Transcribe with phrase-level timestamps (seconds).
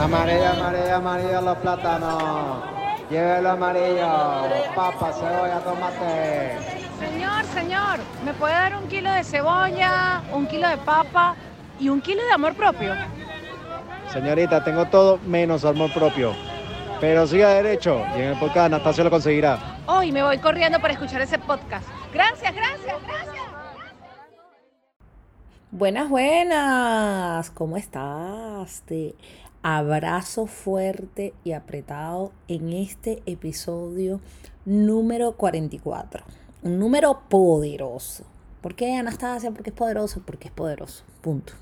[0.00, 2.62] Amarillo, amarillo, amarillo los plátanos.
[3.10, 4.08] Llévelo amarillo.
[4.74, 6.56] Papa, cebolla, tomate.
[7.00, 11.34] Señor, señor, ¿me puede dar un kilo de cebolla, un kilo de papa
[11.80, 12.94] y un kilo de amor propio?
[14.12, 16.32] Señorita, tengo todo menos amor propio.
[17.00, 19.58] Pero siga derecho y en el podcast Anastasio lo conseguirá.
[19.86, 21.86] Hoy me voy corriendo para escuchar ese podcast.
[22.12, 23.44] Gracias, gracias, gracias.
[25.70, 27.50] Buenas, buenas.
[27.50, 28.82] ¿Cómo estás?
[29.62, 34.20] Abrazo fuerte y apretado en este episodio
[34.64, 36.24] número 44.
[36.62, 38.24] Un número poderoso.
[38.60, 39.50] ¿Por qué Anastasia?
[39.52, 41.04] Porque es poderoso, porque es poderoso.
[41.20, 41.52] Punto.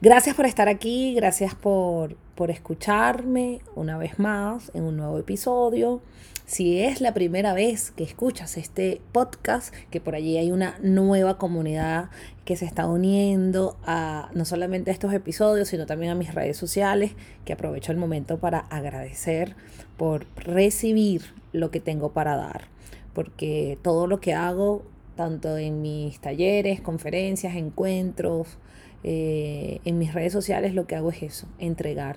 [0.00, 6.02] Gracias por estar aquí, gracias por, por escucharme una vez más en un nuevo episodio.
[6.46, 11.38] Si es la primera vez que escuchas este podcast, que por allí hay una nueva
[11.38, 12.10] comunidad
[12.44, 16.58] que se está uniendo a no solamente a estos episodios, sino también a mis redes
[16.58, 17.12] sociales,
[17.46, 19.56] que aprovecho el momento para agradecer
[19.96, 22.68] por recibir lo que tengo para dar,
[23.14, 24.82] porque todo lo que hago,
[25.14, 28.58] tanto en mis talleres, conferencias, encuentros,
[29.02, 32.16] eh, en mis redes sociales, lo que hago es eso, entregar.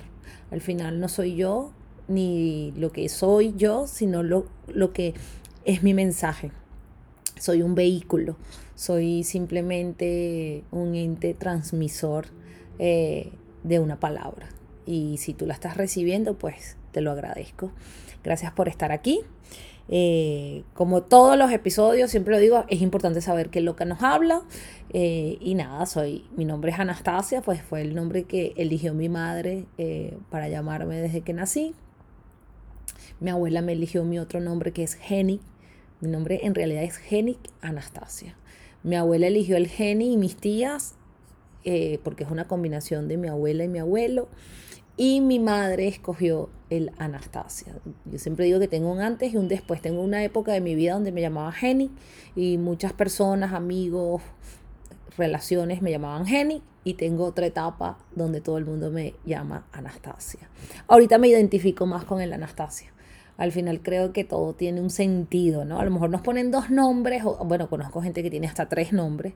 [0.52, 1.72] Al final no soy yo,
[2.08, 5.14] ni lo que soy yo, sino lo, lo que
[5.66, 6.52] es mi mensaje.
[7.40, 8.38] Soy un vehículo,
[8.76, 12.28] soy simplemente un ente transmisor
[12.80, 13.32] eh,
[13.64, 14.50] de una palabra.
[14.86, 17.72] Y si tú la estás recibiendo, pues te lo agradezco.
[18.24, 19.20] Gracias por estar aquí.
[19.90, 24.42] Eh, como todos los episodios, siempre lo digo, es importante saber qué loca nos habla.
[24.92, 29.10] Eh, y nada, soy, mi nombre es Anastasia, pues fue el nombre que eligió mi
[29.10, 29.66] madre
[30.30, 31.74] para llamarme desde que nací.
[33.20, 35.40] Mi abuela me eligió mi otro nombre que es Geni.
[36.02, 38.36] Mi nombre en realidad es Genic Anastasia.
[38.84, 40.94] Mi abuela eligió el Geni y mis tías,
[41.64, 44.28] eh, porque es una combinación de mi abuela y mi abuelo.
[44.98, 47.74] Y mi madre escogió el Anastasia.
[48.06, 49.82] Yo siempre digo que tengo un antes y un después.
[49.82, 51.92] Tengo una época de mi vida donde me llamaba Geni
[52.36, 54.24] y muchas personas, amigos,
[55.16, 60.50] relaciones me llamaban Geni y tengo otra etapa donde todo el mundo me llama Anastasia.
[60.88, 62.92] Ahorita me identifico más con el Anastasia
[63.38, 65.80] al final creo que todo tiene un sentido, ¿no?
[65.80, 68.92] A lo mejor nos ponen dos nombres, o bueno, conozco gente que tiene hasta tres
[68.92, 69.34] nombres,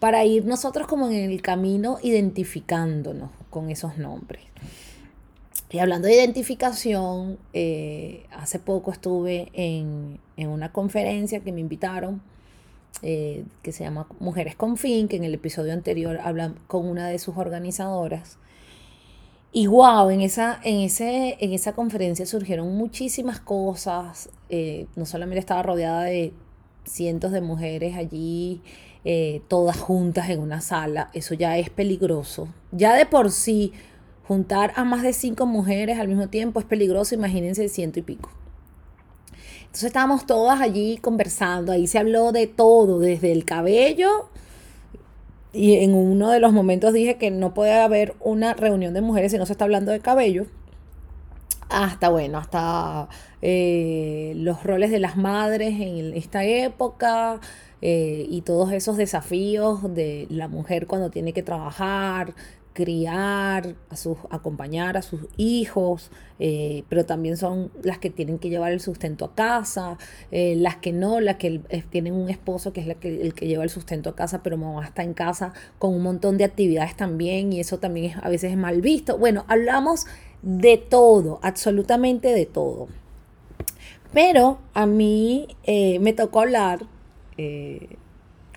[0.00, 4.42] para ir nosotros como en el camino identificándonos con esos nombres.
[5.70, 12.22] Y hablando de identificación, eh, hace poco estuve en, una conferencia que me invitaron,
[13.02, 17.08] eh, que se llama Mujeres con Fin, que en el episodio anterior hablan con una
[17.08, 18.38] de sus organizadoras.
[19.52, 24.30] Y wow, en esa, en, ese, en esa conferencia surgieron muchísimas cosas.
[24.50, 26.32] Eh, no solamente estaba rodeada de
[26.84, 28.62] cientos de mujeres allí,
[29.04, 31.10] eh, todas juntas en una sala.
[31.14, 32.48] Eso ya es peligroso.
[32.72, 33.72] Ya de por sí,
[34.28, 37.14] juntar a más de cinco mujeres al mismo tiempo es peligroso.
[37.14, 38.30] Imagínense ciento y pico.
[39.62, 41.72] Entonces estábamos todas allí conversando.
[41.72, 44.28] Ahí se habló de todo, desde el cabello
[45.52, 49.32] y en uno de los momentos dije que no puede haber una reunión de mujeres
[49.32, 50.46] si no se está hablando de cabello.
[51.70, 53.08] Hasta, bueno, hasta
[53.42, 57.40] eh, los roles de las madres en esta época
[57.82, 62.34] eh, y todos esos desafíos de la mujer cuando tiene que trabajar,
[62.78, 68.50] criar, a sus, acompañar a sus hijos, eh, pero también son las que tienen que
[68.50, 69.98] llevar el sustento a casa,
[70.30, 73.48] eh, las que no, las que tienen un esposo que es la que, el que
[73.48, 76.96] lleva el sustento a casa, pero mamá está en casa con un montón de actividades
[76.96, 79.18] también y eso también es, a veces es mal visto.
[79.18, 80.06] Bueno, hablamos
[80.42, 82.86] de todo, absolutamente de todo.
[84.12, 86.86] Pero a mí eh, me tocó hablar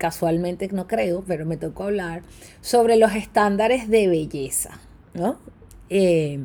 [0.01, 2.23] casualmente no creo, pero me tocó hablar
[2.62, 4.79] sobre los estándares de belleza,
[5.13, 5.38] ¿no?
[5.91, 6.39] Eh,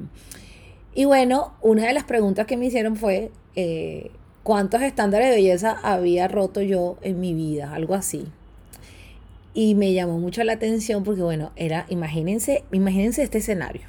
[0.94, 4.10] y bueno, una de las preguntas que me hicieron fue, eh,
[4.42, 7.72] ¿cuántos estándares de belleza había roto yo en mi vida?
[7.72, 8.26] Algo así.
[9.54, 13.86] Y me llamó mucho la atención porque, bueno, era, imagínense, imagínense este escenario.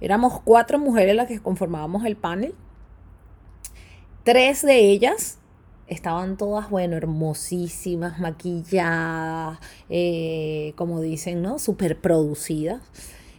[0.00, 2.52] Éramos cuatro mujeres las que conformábamos el panel.
[4.24, 5.37] Tres de ellas
[5.88, 9.58] estaban todas, bueno, hermosísimas, maquilladas,
[9.88, 11.58] eh, como dicen, ¿no?
[11.58, 12.82] Súper producidas.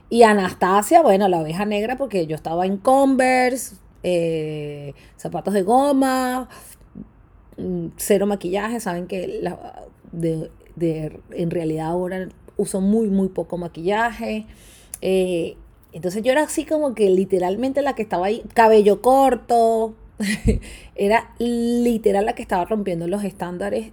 [0.10, 6.50] Y Anastasia, bueno, la oveja negra, porque yo estaba en Converse, eh, zapatos de goma,
[7.58, 8.80] mm, cero maquillaje.
[8.80, 9.42] Saben que
[10.12, 14.48] en realidad ahora uso muy, muy poco maquillaje.
[15.02, 15.56] Eh,
[15.92, 19.96] entonces yo era así como que literalmente la que estaba ahí, cabello corto,
[20.96, 23.92] era literal la que estaba rompiendo los estándares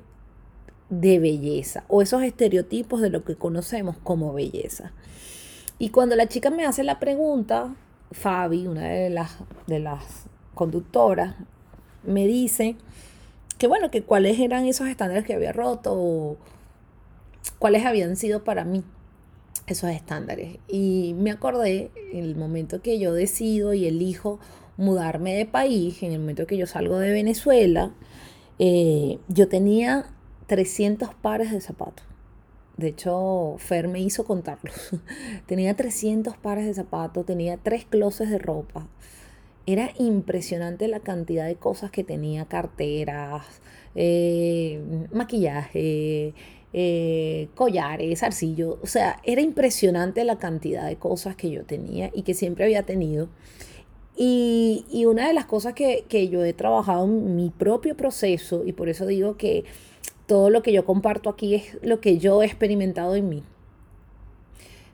[0.89, 4.93] de belleza o esos estereotipos de lo que conocemos como belleza.
[5.79, 7.75] Y cuando la chica me hace la pregunta,
[8.13, 9.37] Fabi, una de las,
[9.67, 11.37] de las conductoras,
[12.03, 12.77] me dice
[13.59, 16.37] que bueno, que cuáles eran esos estándares que había roto o
[17.59, 18.85] cuáles habían sido para mí
[19.67, 20.59] esos estándares.
[20.69, 24.39] Y me acordé en el momento que yo decido y elijo
[24.77, 27.93] mudarme de país, en el momento que yo salgo de Venezuela,
[28.59, 30.07] eh, yo tenía
[30.47, 32.05] 300 pares de zapatos.
[32.77, 34.91] De hecho, Fer me hizo contarlos.
[35.47, 38.87] tenía 300 pares de zapatos, tenía tres closets de ropa.
[39.67, 43.45] Era impresionante la cantidad de cosas que tenía, carteras,
[43.95, 44.81] eh,
[45.11, 46.35] maquillaje,
[46.73, 48.79] eh, collares, arcillo.
[48.83, 52.83] O sea, era impresionante la cantidad de cosas que yo tenía y que siempre había
[52.85, 53.29] tenido.
[54.17, 58.65] Y, y una de las cosas que, que yo he trabajado en mi propio proceso,
[58.65, 59.65] y por eso digo que
[60.27, 63.43] todo lo que yo comparto aquí es lo que yo he experimentado en mí.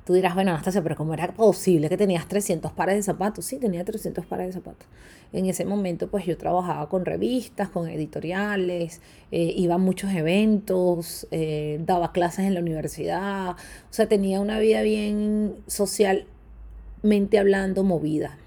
[0.05, 3.45] Tú dirás, bueno, Anastasia, pero ¿cómo era posible que tenías 300 pares de zapatos?
[3.45, 4.89] Sí, tenía 300 pares de zapatos.
[5.33, 11.29] En ese momento, pues yo trabajaba con revistas, con editoriales, eh, iba a muchos eventos,
[11.31, 18.39] eh, daba clases en la universidad, o sea, tenía una vida bien socialmente hablando movida.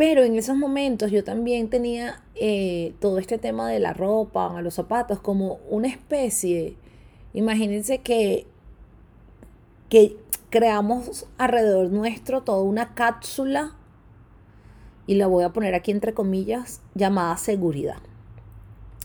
[0.00, 4.72] Pero en esos momentos yo también tenía eh, todo este tema de la ropa, los
[4.72, 6.78] zapatos, como una especie,
[7.34, 8.46] imagínense que,
[9.90, 10.16] que
[10.48, 13.76] creamos alrededor nuestro toda una cápsula,
[15.06, 17.98] y la voy a poner aquí entre comillas, llamada seguridad.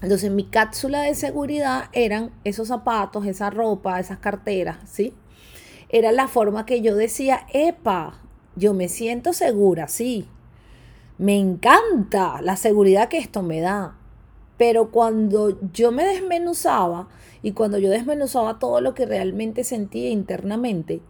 [0.01, 5.13] Entonces mi cápsula de seguridad eran esos zapatos, esa ropa, esas carteras, ¿sí?
[5.89, 8.21] Era la forma que yo decía, epa,
[8.56, 10.30] yo me siento segura, sí,
[11.17, 13.97] me encanta la seguridad que esto me da.
[14.57, 17.07] Pero cuando yo me desmenuzaba
[17.41, 21.01] y cuando yo desmenuzaba todo lo que realmente sentía internamente,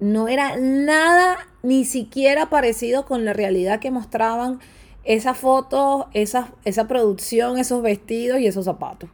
[0.00, 4.60] no era nada ni siquiera parecido con la realidad que mostraban
[5.04, 9.10] esas fotos, esa, esa producción, esos vestidos y esos zapatos.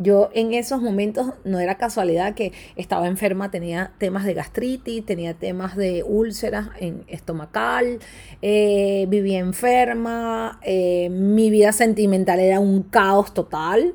[0.00, 5.34] Yo en esos momentos no era casualidad que estaba enferma, tenía temas de gastritis, tenía
[5.34, 8.00] temas de úlceras en estomacal,
[8.42, 13.94] eh, vivía enferma, eh, mi vida sentimental era un caos total.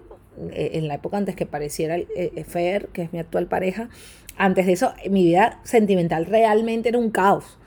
[0.51, 1.97] Eh, en la época antes que pareciera
[2.47, 3.89] Fer, que es mi actual pareja,
[4.37, 7.57] antes de eso mi vida sentimental realmente era un caos.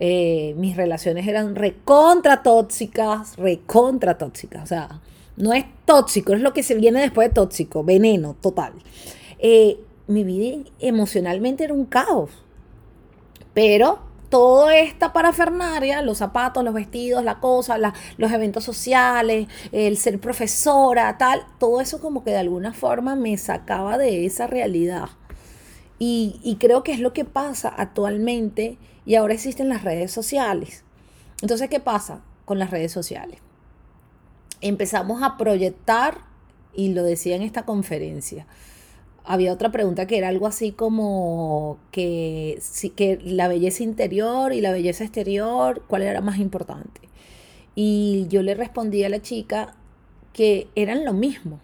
[0.00, 4.62] mis relaciones eran recontra tóxicas, recontra tóxicas.
[4.62, 5.00] O sea,
[5.36, 8.72] no es tóxico, es lo que se viene después de tóxico, veneno total.
[9.38, 12.30] Eh, mi vida emocionalmente era un caos.
[13.54, 20.20] Pero toda esta parafernaria, los zapatos, los vestidos, la cosa, los eventos sociales, el ser
[20.20, 25.10] profesora, tal, todo eso como que de alguna forma me sacaba de esa realidad.
[25.98, 30.84] Y, y creo que es lo que pasa actualmente y ahora existen las redes sociales.
[31.42, 33.38] Entonces, ¿qué pasa con las redes sociales?
[34.62, 36.18] Empezamos a proyectar,
[36.74, 38.46] y lo decía en esta conferencia,
[39.24, 42.60] había otra pregunta que era algo así como que,
[42.96, 47.00] que la belleza interior y la belleza exterior, ¿cuál era más importante?
[47.74, 49.76] Y yo le respondí a la chica
[50.32, 51.60] que eran lo mismo.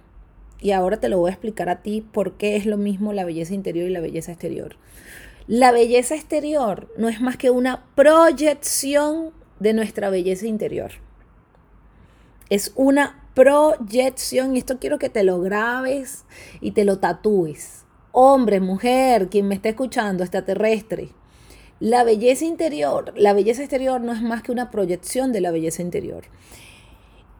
[0.60, 3.24] Y ahora te lo voy a explicar a ti por qué es lo mismo la
[3.24, 4.76] belleza interior y la belleza exterior.
[5.46, 10.92] La belleza exterior no es más que una proyección de nuestra belleza interior.
[12.50, 16.24] Es una proyección y esto quiero que te lo grabes
[16.60, 17.84] y te lo tatúes.
[18.12, 21.10] Hombre, mujer, quien me está escuchando, extraterrestre.
[21.78, 25.82] La belleza interior, la belleza exterior no es más que una proyección de la belleza
[25.82, 26.24] interior.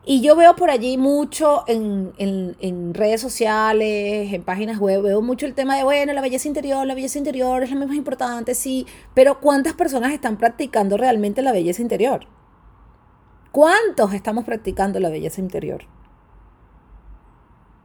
[0.05, 5.45] Y yo veo por allí mucho en, en, redes sociales, en páginas web, veo mucho
[5.45, 8.87] el tema de, bueno, la belleza interior, la belleza interior es lo más importante, sí,
[9.13, 12.27] pero ¿cuántas personas están practicando realmente la belleza interior?
[13.53, 15.85] ¿Cuántos estamos practicando la belleza interior?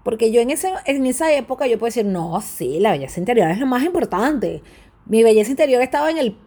[0.03, 3.49] Porque yo en, ese, en esa época yo puedo decir, no, sí, la belleza interior
[3.49, 4.61] es lo más importante.
[5.05, 6.37] Mi belleza interior estaba en el,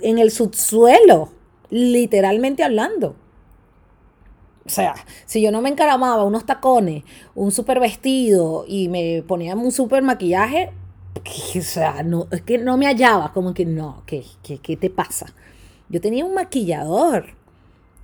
[0.00, 1.30] en el subsuelo,
[1.70, 3.14] literalmente hablando.
[4.64, 4.94] O sea,
[5.24, 7.04] si yo no me encaramaba unos tacones,
[7.36, 10.72] un super vestido y me ponía un super maquillaje,
[11.56, 14.90] o sea, no, es que no me hallaba, como que no, ¿qué, qué, qué te
[14.90, 15.26] pasa?
[15.88, 17.26] Yo tenía un maquillador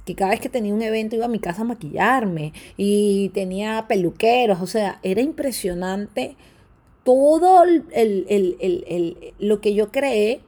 [0.05, 3.87] que cada vez que tenía un evento iba a mi casa a maquillarme y tenía
[3.89, 6.37] peluqueros, o sea, era impresionante
[7.05, 10.41] todo lo que yo creé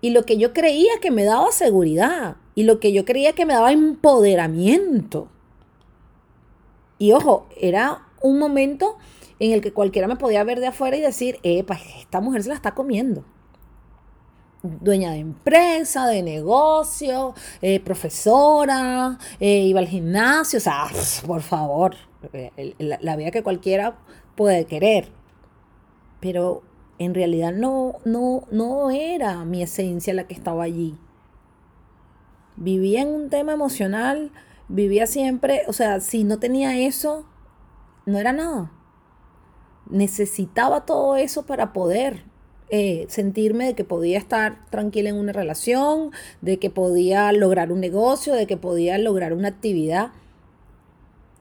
[0.00, 3.46] y lo que yo creía que me daba seguridad y lo que yo creía que
[3.46, 5.28] me daba empoderamiento.
[6.98, 8.96] Y ojo, era un momento
[9.38, 11.64] en el que cualquiera me podía ver de afuera y decir, eh,
[11.98, 13.24] esta mujer se la está comiendo.
[14.80, 20.86] Dueña de empresa, de negocio, eh, profesora, eh, iba al gimnasio, o sea,
[21.26, 21.96] por favor,
[22.78, 23.98] la, la, vida que cualquiera
[24.34, 25.10] puede querer.
[26.20, 26.62] Pero
[26.98, 30.98] en realidad no, no, no era mi esencia la que estaba allí.
[32.56, 34.32] Vivía en un tema emocional,
[34.68, 37.26] vivía siempre, o sea, si no tenía eso,
[38.06, 38.72] no era nada.
[39.90, 42.24] Necesitaba todo eso para poder
[42.68, 47.80] eh, sentirme de que podía estar tranquila en una relación, de que podía lograr un
[47.80, 50.10] negocio, de que podía lograr una actividad.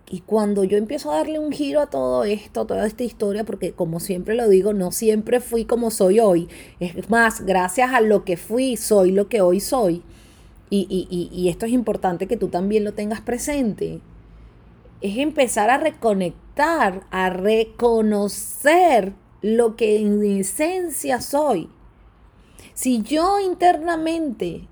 [0.08, 3.72] Y cuando yo empiezo a darle un giro a todo esto, toda esta historia, porque
[3.72, 6.48] como siempre lo digo, no siempre fui como soy hoy.
[6.80, 10.04] Es más, gracias a lo que fui, soy lo que hoy soy.
[10.70, 14.00] Y, y, y esto es importante que tú también lo tengas presente.
[15.02, 19.14] Es empezar a reconectar, a reconocer
[19.46, 21.70] lo que en esencia soy.
[22.74, 24.68] Si yo internamente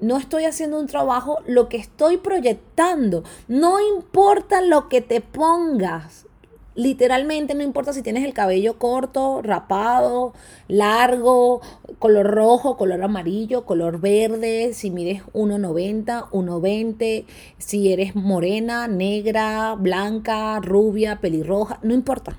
[0.00, 6.26] no estoy haciendo un trabajo, lo que estoy proyectando, no importa lo que te pongas,
[6.74, 10.32] literalmente no importa si tienes el cabello corto, rapado,
[10.66, 11.60] largo,
[12.00, 17.26] color rojo, color amarillo, color verde, si mides 1,90, 1,20,
[17.58, 22.36] si eres morena, negra, blanca, rubia, pelirroja, no importa.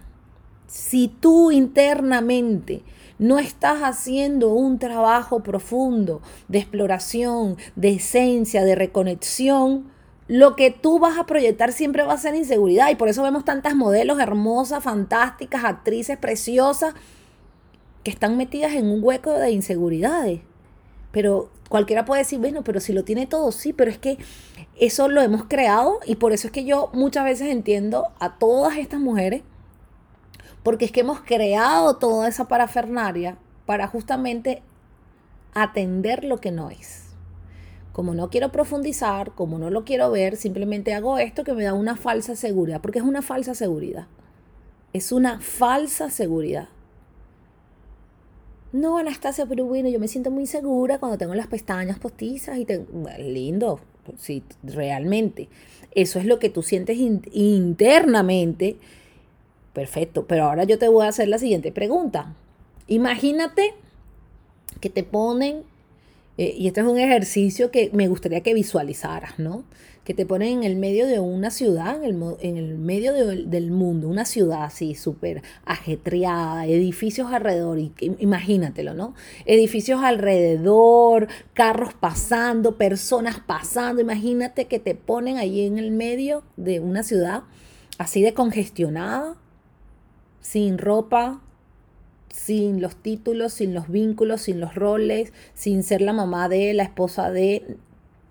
[0.67, 2.83] Si tú internamente
[3.17, 9.91] no estás haciendo un trabajo profundo de exploración, de esencia, de reconexión,
[10.27, 12.89] lo que tú vas a proyectar siempre va a ser inseguridad.
[12.89, 16.93] Y por eso vemos tantas modelos hermosas, fantásticas, actrices preciosas,
[18.03, 20.41] que están metidas en un hueco de inseguridades.
[21.11, 24.17] Pero cualquiera puede decir, bueno, pero si lo tiene todo, sí, pero es que
[24.79, 28.77] eso lo hemos creado y por eso es que yo muchas veces entiendo a todas
[28.77, 29.43] estas mujeres
[30.65, 34.63] porque es que hemos creado toda esa parafernaria para justamente
[35.53, 37.03] atender lo que no es.
[37.93, 41.75] Como no quiero profundizar, como no lo quiero ver, simplemente hago esto que me da
[41.75, 44.07] una falsa seguridad, porque es una falsa seguridad.
[44.91, 46.69] Es una falsa seguridad.
[48.71, 52.87] No, Anastasia, pero yo me siento muy segura cuando tengo las pestañas postizas y tengo...
[53.19, 53.81] lindo,
[54.17, 55.47] sí, realmente.
[55.91, 58.77] Eso es lo que tú sientes internamente
[59.75, 62.33] Perfecto, pero ahora yo te voy a hacer la siguiente pregunta.
[62.87, 63.73] Imagínate
[64.79, 65.63] que te ponen,
[66.37, 69.65] eh, y este es un ejercicio que me gustaría que visualizaras, ¿no?
[70.05, 73.71] Que te ponen en el medio de una ciudad, en el, en el medio del
[73.71, 79.13] mundo, una ciudad así súper ajetreada, edificios alrededor, y, imagínatelo, ¿no?
[79.45, 86.79] Edificios alrededor, carros pasando, personas pasando, imagínate que te ponen allí en el medio de
[86.79, 87.43] una ciudad
[87.97, 89.35] así de congestionada
[90.45, 91.41] sin ropa,
[92.29, 96.83] sin los títulos, sin los vínculos, sin los roles, sin ser la mamá de, la
[96.83, 97.77] esposa de,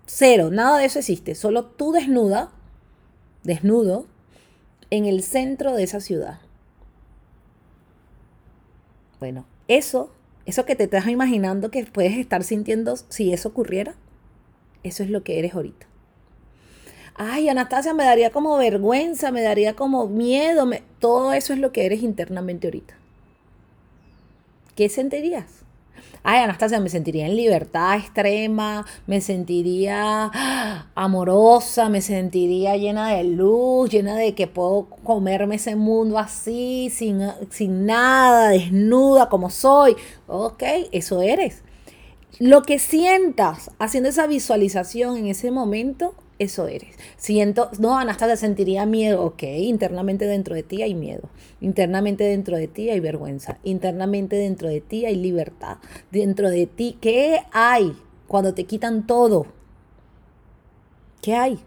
[0.05, 2.51] cero, nada de eso existe, solo tú desnuda,
[3.43, 4.05] desnudo,
[4.91, 6.39] en el centro de esa ciudad.
[9.19, 10.13] Bueno, eso,
[10.45, 13.95] eso que te estás imaginando que puedes estar sintiendo si eso ocurriera,
[14.83, 15.85] eso es lo que eres ahorita
[17.15, 20.69] ay, Anastasia, me daría como vergüenza, me daría como miedo,
[20.99, 22.95] todo eso es lo que eres internamente ahorita.
[24.75, 25.65] ¿Qué sentirías?
[26.27, 30.87] Ay, Anastasia, me sentiría en libertad extrema, me sentiría ¡ah!
[30.95, 37.21] amorosa, me sentiría llena de luz, llena de que puedo comerme ese mundo así, sin,
[37.51, 39.95] sin nada, desnuda como soy.
[40.25, 41.61] Ok, eso eres.
[42.39, 46.95] Lo que sientas haciendo esa visualización en ese momento eso eres.
[47.17, 51.29] Siento, no, Anastasia sentiría miedo, ok, internamente dentro de ti hay miedo,
[51.61, 55.77] internamente dentro de ti hay vergüenza, internamente dentro de ti hay libertad,
[56.11, 57.95] dentro de ti, ¿qué hay
[58.27, 59.47] cuando te quitan todo?
[61.21, 61.59] ¿Qué hay?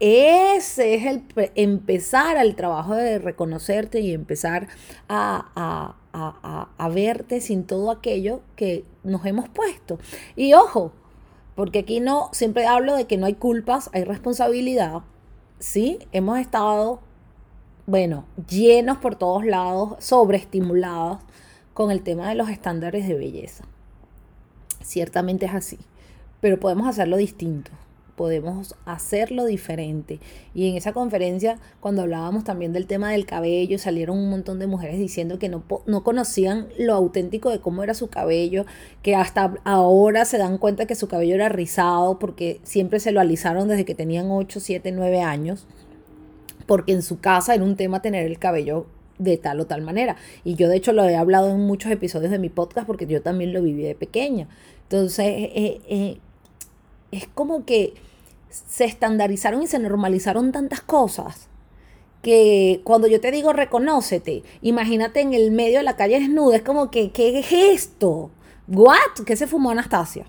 [0.00, 1.22] Ese es el
[1.54, 4.68] empezar el trabajo de reconocerte y empezar
[5.08, 9.98] a, a, a verte sin todo aquello que nos hemos puesto.
[10.36, 10.92] Y ojo,
[11.54, 15.02] porque aquí no, siempre hablo de que no hay culpas, hay responsabilidad.
[15.58, 17.00] Sí, hemos estado,
[17.86, 21.18] bueno, llenos por todos lados, sobreestimulados
[21.72, 23.64] con el tema de los estándares de belleza.
[24.82, 25.78] Ciertamente es así,
[26.40, 27.70] pero podemos hacerlo distinto
[28.16, 30.20] podemos hacerlo diferente.
[30.54, 34.66] Y en esa conferencia, cuando hablábamos también del tema del cabello, salieron un montón de
[34.66, 38.66] mujeres diciendo que no, no conocían lo auténtico de cómo era su cabello,
[39.02, 43.20] que hasta ahora se dan cuenta que su cabello era rizado porque siempre se lo
[43.20, 45.66] alisaron desde que tenían 8, 7, 9 años,
[46.66, 48.86] porque en su casa era un tema tener el cabello
[49.18, 50.16] de tal o tal manera.
[50.44, 53.22] Y yo de hecho lo he hablado en muchos episodios de mi podcast porque yo
[53.22, 54.48] también lo viví de pequeña.
[54.82, 56.18] Entonces, eh, eh,
[57.16, 57.94] es como que
[58.48, 61.48] se estandarizaron y se normalizaron tantas cosas
[62.22, 66.62] que cuando yo te digo reconócete, imagínate en el medio de la calle desnuda, es
[66.62, 68.30] como que, ¿qué es esto?
[68.66, 69.24] ¿What?
[69.26, 70.26] ¿Qué se fumó Anastasia?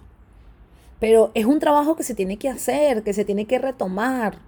[1.00, 4.40] Pero es un trabajo que se tiene que hacer, que se tiene que retomar.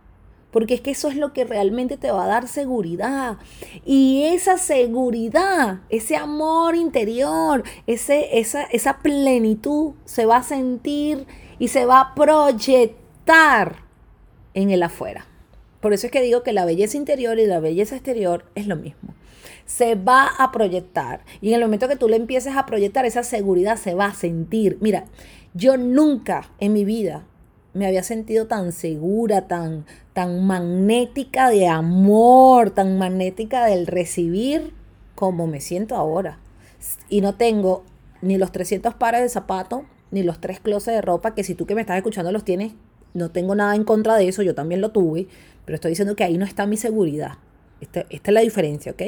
[0.51, 3.37] Porque es que eso es lo que realmente te va a dar seguridad.
[3.85, 11.27] Y esa seguridad, ese amor interior, ese, esa, esa plenitud se va a sentir
[11.59, 13.77] y se va a proyectar
[14.53, 15.25] en el afuera.
[15.81, 18.75] Por eso es que digo que la belleza interior y la belleza exterior es lo
[18.75, 19.13] mismo.
[19.65, 21.23] Se va a proyectar.
[21.41, 24.13] Y en el momento que tú le empieces a proyectar, esa seguridad se va a
[24.13, 24.77] sentir.
[24.81, 25.05] Mira,
[25.53, 27.25] yo nunca en mi vida
[27.73, 34.73] me había sentido tan segura, tan, tan magnética de amor, tan magnética del recibir
[35.15, 36.39] como me siento ahora.
[37.09, 37.83] Y no tengo
[38.21, 41.65] ni los 300 pares de zapatos, ni los tres closets de ropa, que si tú
[41.65, 42.73] que me estás escuchando los tienes,
[43.13, 45.27] no tengo nada en contra de eso, yo también lo tuve,
[45.65, 47.37] pero estoy diciendo que ahí no está mi seguridad.
[47.81, 49.01] Esta, esta es la diferencia, ¿ok?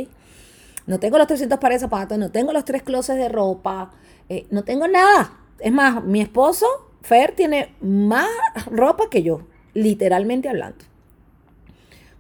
[0.87, 3.91] No tengo los 300 pares de zapatos, no tengo los tres closets de ropa,
[4.27, 5.39] eh, no tengo nada.
[5.59, 6.65] Es más, mi esposo,
[7.01, 8.27] Fer, tiene más
[8.71, 9.41] ropa que yo,
[9.73, 10.85] literalmente hablando.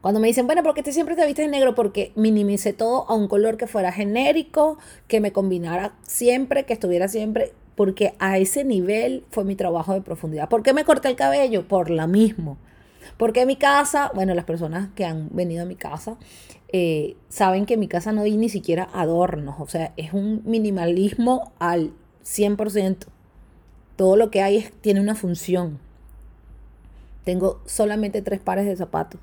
[0.01, 1.75] Cuando me dicen, bueno, ¿por qué te siempre te vistes de negro?
[1.75, 7.09] Porque minimicé todo a un color que fuera genérico, que me combinara siempre, que estuviera
[7.09, 10.49] siempre, porque a ese nivel fue mi trabajo de profundidad.
[10.49, 11.65] ¿Por qué me corté el cabello?
[11.65, 12.57] Por la mismo.
[13.15, 16.17] Porque mi casa, bueno, las personas que han venido a mi casa
[16.73, 20.41] eh, saben que en mi casa no hay ni siquiera adornos, o sea, es un
[20.43, 21.93] minimalismo al
[22.25, 23.05] 100%.
[23.95, 25.79] Todo lo que hay tiene una función.
[27.23, 29.21] Tengo solamente tres pares de zapatos,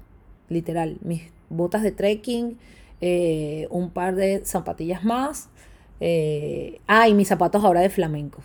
[0.48, 0.96] literal.
[1.02, 2.56] Mis botas de trekking,
[3.02, 5.50] eh, un par de zapatillas más.
[6.00, 8.42] Eh, ah, y mis zapatos ahora de flamenco.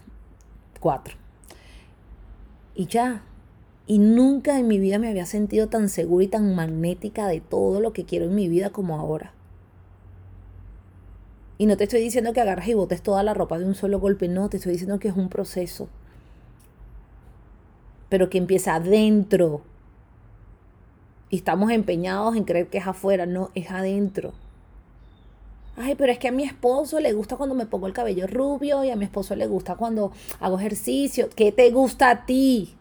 [0.79, 1.15] Cuatro.
[2.75, 3.23] Y ya,
[3.87, 7.81] y nunca en mi vida me había sentido tan segura y tan magnética de todo
[7.81, 9.33] lo que quiero en mi vida como ahora.
[11.57, 13.99] Y no te estoy diciendo que agarres y botes toda la ropa de un solo
[13.99, 15.89] golpe, no, te estoy diciendo que es un proceso.
[18.09, 19.61] Pero que empieza adentro.
[21.29, 24.33] Y estamos empeñados en creer que es afuera, no, es adentro.
[25.77, 28.83] Ay, pero es que a mi esposo le gusta cuando me pongo el cabello rubio
[28.83, 31.29] y a mi esposo le gusta cuando hago ejercicio.
[31.35, 32.75] ¿Qué te gusta a ti?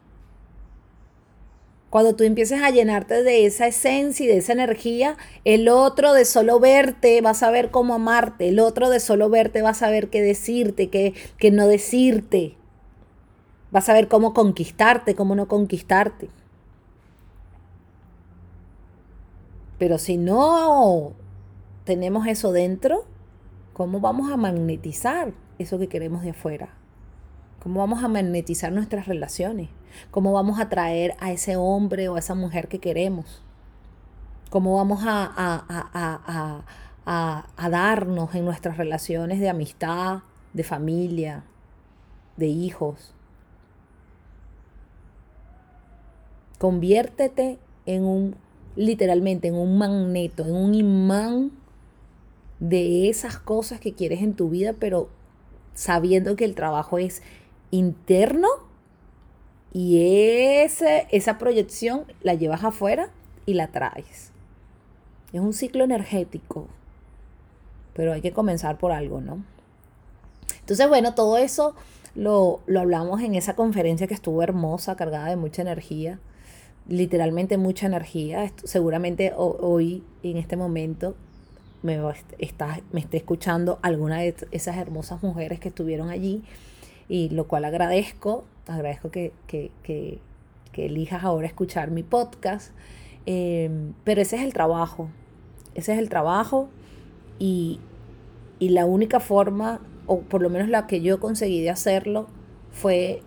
[1.88, 6.24] Cuando tú empieces a llenarte de esa esencia y de esa energía, el otro de
[6.24, 10.09] solo verte va a saber cómo amarte, el otro de solo verte va a saber
[10.09, 12.57] qué decirte, qué, qué no decirte.
[13.74, 16.29] Va a saber cómo conquistarte, cómo no conquistarte.
[19.79, 21.14] Pero si no
[21.90, 23.05] tenemos eso dentro,
[23.72, 26.68] ¿cómo vamos a magnetizar eso que queremos de afuera?
[27.61, 29.70] ¿Cómo vamos a magnetizar nuestras relaciones?
[30.12, 33.42] ¿Cómo vamos a traer a ese hombre o a esa mujer que queremos?
[34.50, 36.62] ¿Cómo vamos a,
[37.05, 40.20] a, darnos en nuestras relaciones de amistad,
[40.53, 41.42] de familia,
[42.37, 43.16] de hijos?
[46.57, 48.37] Conviértete en un,
[48.76, 51.60] literalmente, en un magneto, en un imán
[52.61, 55.09] de esas cosas que quieres en tu vida, pero
[55.75, 57.23] sabiendo que el trabajo es
[57.70, 58.49] interno
[59.73, 63.11] y ese, esa proyección la llevas afuera
[63.46, 64.31] y la traes.
[65.33, 66.68] Es un ciclo energético,
[67.94, 69.44] pero hay que comenzar por algo, ¿no?
[70.61, 71.75] Entonces, bueno, todo eso
[72.14, 76.18] lo, lo hablamos en esa conferencia que estuvo hermosa, cargada de mucha energía,
[76.88, 78.53] literalmente mucha energía.
[78.64, 81.14] Seguramente hoy, en este momento,
[81.83, 82.01] me,
[82.38, 86.43] está, me esté escuchando alguna de esas hermosas mujeres que estuvieron allí,
[87.09, 90.21] y lo cual agradezco agradezco que,
[90.75, 92.73] elijas ahora escuchar mi podcast.
[93.27, 95.11] Em, pero ese es el trabajo,
[95.75, 96.71] ese es el trabajo
[97.38, 97.81] y,
[98.59, 102.29] y la única forma, o por lo menos la que yo conseguí de hacerlo,
[102.73, 103.23] fue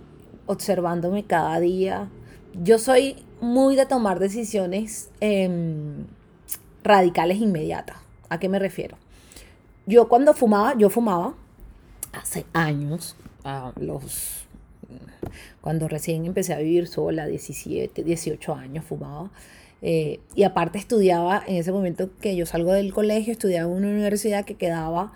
[0.48, 2.10] observándome cada día.
[2.56, 6.06] Yo soy muy de tomar decisiones em,
[6.84, 7.98] radicales inmediatas.
[8.34, 8.98] ¿A qué me refiero?
[9.86, 11.36] Yo cuando fumaba, yo fumaba
[12.13, 14.48] hace años, a los
[15.62, 19.30] cuando recién empecé a vivir sola, 17, 18 años, fumaba.
[19.84, 23.89] Eh, y aparte estudiaba, en ese momento que yo salgo del colegio, estudiaba en una
[23.89, 25.13] universidad que quedaba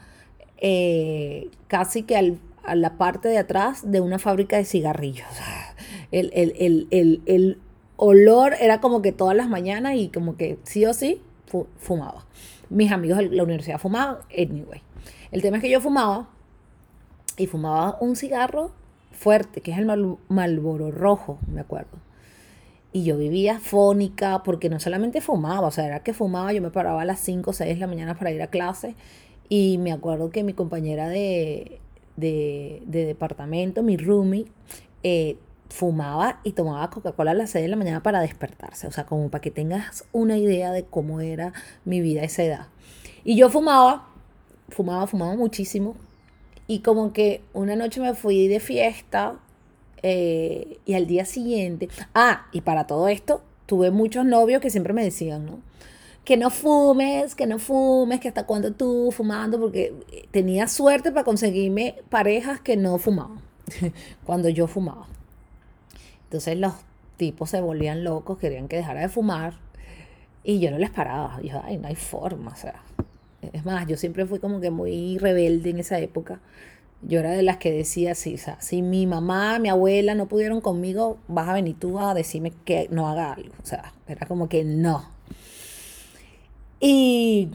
[0.58, 5.27] eh, casi que a la parte de atrás de una fábrica de cigarrillos.
[6.12, 7.58] el, el
[7.95, 11.19] olor era como que todas las mañanas y como que sí o sí
[11.80, 12.25] fumaba.
[12.69, 14.82] Mis amigos de la universidad fumaban, anyway.
[15.32, 16.27] El tema es que yo fumaba
[17.38, 18.71] y fumaba un cigarro
[19.12, 19.86] fuerte, que es el
[20.30, 21.97] Malboro rojo, me acuerdo.
[22.93, 26.71] Y yo vivía fónica porque no solamente fumaba, o sea, era que fumaba, yo me
[26.71, 28.95] paraba a las 5 o 6 de la mañana para ir a clase
[29.49, 31.80] y me acuerdo que mi compañera de,
[32.15, 34.45] de, departamento, mi roomie,
[35.03, 35.38] eh,
[35.69, 39.30] fumaba y tomaba Coca-Cola a las 6 de la mañana para despertarse, o sea, como
[39.30, 41.53] para que tengas una idea de cómo era
[41.86, 42.67] mi vida a esa edad.
[43.23, 44.08] Y yo fumaba,
[44.69, 45.95] fumaba, fumaba muchísimo,
[46.67, 49.39] y como que una noche me fui de fiesta
[50.03, 54.93] eh, y al día siguiente, ah, y para todo esto, tuve muchos novios que siempre
[54.93, 55.60] me decían, ¿no?
[56.23, 59.93] Que no fumes, que no fumes, que hasta cuando tú fumando, porque
[60.32, 63.39] tenía suerte para conseguirme parejas que no fumaban,
[64.25, 65.08] cuando yo fumaba.
[66.28, 66.74] Entonces los
[67.16, 69.54] tipos se volvían locos, querían que dejara de fumar
[70.44, 71.42] y yo no les paraba.
[71.42, 72.84] Yo, ay, no hay forma, o sea.
[73.54, 76.40] Es más, yo siempre fui como que muy rebelde en esa época.
[77.02, 80.28] Yo era de las que decía, sí, o sea, si mi mamá, mi abuela no
[80.28, 83.54] pudieron conmigo, vas a venir tú a decirme que no haga algo.
[83.63, 85.06] O sea, era como que no.
[86.80, 87.50] Y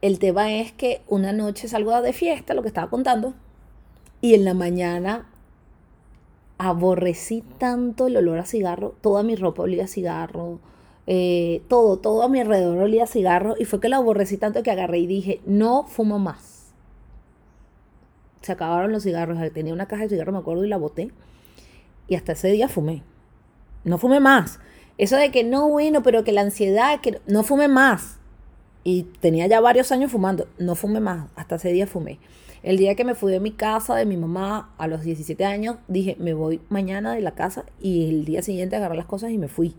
[0.00, 3.34] el tema es que una noche salgo de fiesta, lo que estaba contando,
[4.20, 5.29] y en la mañana
[6.60, 10.60] aborrecí tanto el olor a cigarro, toda mi ropa olía a cigarro,
[11.06, 14.62] eh, todo, todo a mi alrededor olía a cigarro, y fue que la aborrecí tanto
[14.62, 16.74] que agarré y dije, no fumo más.
[18.42, 21.10] Se acabaron los cigarros, tenía una caja de cigarros, me acuerdo, y la boté,
[22.08, 23.04] y hasta ese día fumé.
[23.84, 24.60] No fumé más.
[24.98, 28.18] Eso de que no, bueno, pero que la ansiedad, que no fumé más.
[28.84, 32.18] Y tenía ya varios años fumando, no fumé más, hasta ese día fumé.
[32.62, 35.76] El día que me fui de mi casa, de mi mamá, a los 17 años,
[35.88, 39.38] dije, me voy mañana de la casa y el día siguiente agarré las cosas y
[39.38, 39.74] me fui.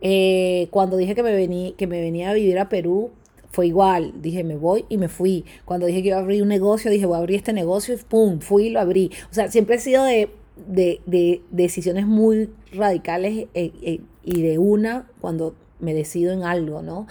[0.00, 3.10] Eh, cuando dije que me, vení, que me venía a vivir a Perú,
[3.50, 4.12] fue igual.
[4.20, 5.44] Dije, me voy y me fui.
[5.64, 7.98] Cuando dije que iba a abrir un negocio, dije, voy a abrir este negocio y
[7.98, 9.10] pum, fui y lo abrí.
[9.30, 10.28] O sea, siempre he sido de,
[10.66, 17.06] de, decisiones muy radicales eh, eh, y de una cuando me decido en algo, ¿no?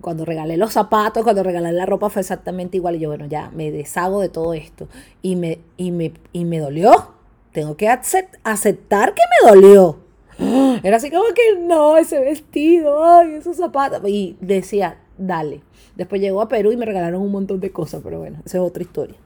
[0.00, 2.96] Cuando regalé los zapatos, cuando regalé la ropa fue exactamente igual.
[2.96, 4.88] Y yo, bueno, ya me deshago de todo esto.
[5.22, 7.14] Y me, y me, y me dolió.
[7.52, 9.98] Tengo que aceptar que me dolió.
[10.82, 14.02] Era así como que no, ese vestido, ay, esos zapatos.
[14.06, 15.62] Y decía, dale.
[15.96, 18.62] Después llegó a Perú y me regalaron un montón de cosas, pero bueno, esa es
[18.62, 19.16] otra historia.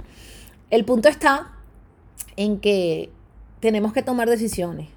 [0.70, 1.52] El punto está
[2.36, 3.10] en que
[3.58, 4.88] tenemos que tomar decisiones.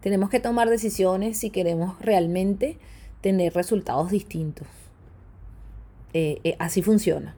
[0.00, 2.78] Tenemos que tomar decisiones si queremos realmente
[3.22, 4.66] tener resultados distintos.
[6.12, 7.34] Eh, eh, así funciona.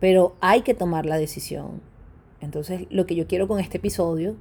[0.00, 1.80] Pero hay que tomar la decisión.
[2.40, 4.34] Entonces, lo que yo quiero con este episodio,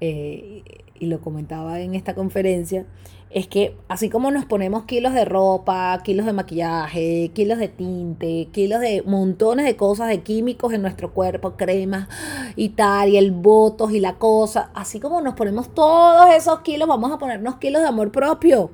[0.00, 0.64] eh,
[0.98, 2.86] y lo comentaba en esta conferencia,
[3.30, 8.48] es que así como nos ponemos kilos de ropa, kilos de maquillaje, kilos de tinte,
[8.52, 12.08] kilos de montones de cosas, de químicos en nuestro cuerpo, cremas
[12.56, 16.88] y tal, y el botos y la cosa, así como nos ponemos todos esos kilos,
[16.88, 18.70] vamos a ponernos kilos de amor propio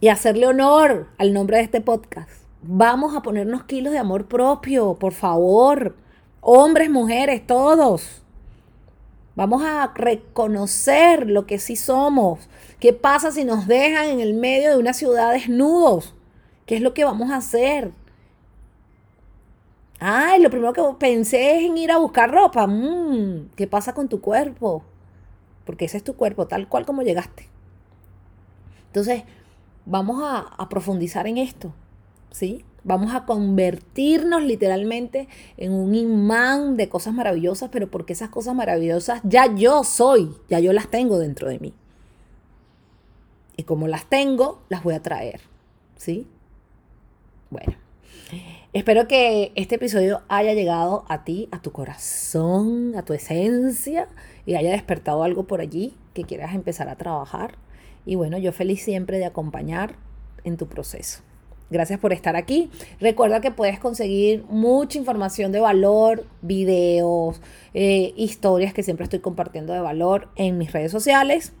[0.00, 2.30] y hacerle honor al nombre de este podcast.
[2.62, 5.96] Vamos a ponernos kilos de amor propio, por favor.
[6.40, 8.22] Hombres, mujeres, todos.
[9.34, 12.48] Vamos a reconocer lo que sí somos.
[12.80, 16.14] ¿Qué pasa si nos dejan en el medio de una ciudad desnudos?
[16.66, 17.92] ¿Qué es lo que vamos a hacer?
[20.00, 22.66] Ay, lo primero que pensé es en ir a buscar ropa.
[22.66, 24.84] Mm, ¿Qué pasa con tu cuerpo?
[25.64, 27.48] Porque ese es tu cuerpo, tal cual como llegaste.
[28.86, 29.22] Entonces,
[29.88, 31.72] vamos a, profundizar en esto.
[32.30, 32.64] ¿Sí?
[32.84, 39.20] Vamos a convertirnos literalmente en un imán de cosas maravillosas, pero porque esas cosas maravillosas
[39.24, 41.74] ya yo soy, ya yo las tengo dentro de mí.
[43.56, 45.40] Y como las tengo, las voy a traer.
[45.96, 46.26] ¿Sí?
[47.50, 47.74] Bueno,
[48.72, 54.08] espero que este episodio haya llegado a ti, a tu corazón, a tu esencia
[54.46, 57.56] y haya despertado algo por allí que quieras empezar a trabajar.
[58.08, 59.96] Y bueno, yo feliz siempre de acompañar
[60.42, 61.20] en tu proceso.
[61.68, 62.70] Gracias por estar aquí.
[63.00, 67.42] Recuerda que puedes conseguir mucha información de valor, videos,
[67.74, 71.52] eh, historias que siempre estoy compartiendo de valor en mis redes sociales.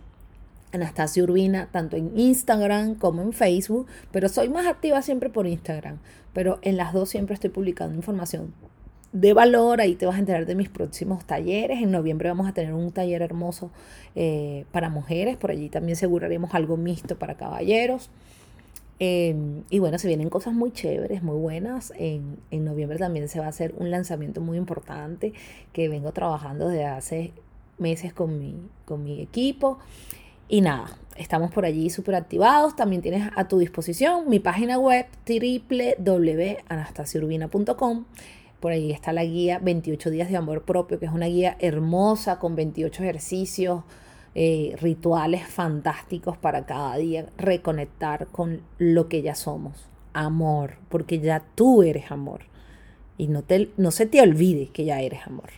[0.72, 5.98] Anastasia Urbina, tanto en Instagram como en Facebook, pero soy más activa siempre por Instagram.
[6.32, 8.54] Pero en las dos siempre estoy publicando información
[9.12, 9.80] de valor.
[9.80, 11.82] Ahí te vas a enterar de mis próximos talleres.
[11.82, 13.70] En noviembre vamos a tener un taller hermoso
[14.14, 15.36] eh, para mujeres.
[15.36, 18.10] Por allí también aseguraremos algo mixto para caballeros.
[19.00, 21.92] Em, y bueno, se vienen cosas muy chéveres, muy buenas.
[21.96, 25.32] En, en, noviembre también se va a hacer un lanzamiento muy importante
[25.72, 27.32] que vengo trabajando desde hace
[27.78, 29.78] meses con mi, con mi equipo.
[30.48, 32.74] Y nada, estamos por allí súper activados.
[32.74, 38.04] También tienes a tu disposición mi página web www.anastasiurbina.com.
[38.60, 42.38] Por ahí está la guía 28 días de amor propio, que es una guía hermosa
[42.38, 43.84] con 28 ejercicios,
[44.34, 49.88] eh, rituales fantásticos para cada día reconectar con lo que ya somos.
[50.12, 52.42] Amor, porque ya tú eres amor.
[53.16, 55.50] Y no, te, no se te olvide que ya eres amor.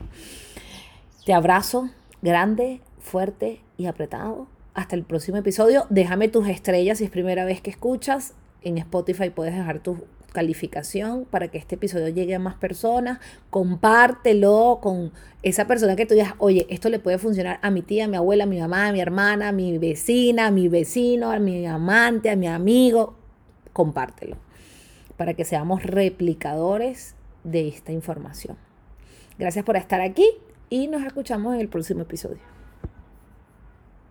[1.24, 1.90] Te abrazo
[2.22, 4.46] grande, fuerte y apretado.
[4.74, 5.86] Hasta el próximo episodio.
[5.90, 8.34] Déjame tus estrellas si es primera vez que escuchas.
[8.62, 13.18] En Spotify puedes dejar tu calificación para que este episodio llegue a más personas.
[13.50, 15.12] Compártelo con
[15.42, 18.16] esa persona que tú digas, oye, esto le puede funcionar a mi tía, a mi
[18.16, 21.66] abuela, a mi mamá, a mi hermana, a mi vecina, a mi vecino, a mi
[21.66, 23.14] amante, a mi amigo.
[23.72, 24.36] Compártelo
[25.16, 27.14] para que seamos replicadores
[27.44, 28.56] de esta información.
[29.38, 30.26] Gracias por estar aquí
[30.70, 32.49] y nos escuchamos en el próximo episodio.